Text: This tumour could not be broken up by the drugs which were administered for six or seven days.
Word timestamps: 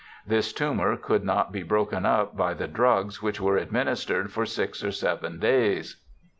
This 0.25 0.51
tumour 0.51 0.97
could 0.97 1.23
not 1.23 1.51
be 1.51 1.61
broken 1.61 2.07
up 2.07 2.35
by 2.35 2.55
the 2.55 2.67
drugs 2.67 3.21
which 3.21 3.39
were 3.39 3.57
administered 3.57 4.31
for 4.31 4.47
six 4.47 4.83
or 4.83 4.91
seven 4.91 5.37
days. 5.37 5.97